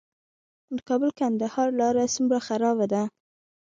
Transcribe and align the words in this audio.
د 0.75 0.77
کابل- 0.87 1.09
کندهار 1.19 1.69
لاره 1.79 2.03
څومره 2.15 2.37
خرابه 2.47 2.85
ده؟ 2.93 3.03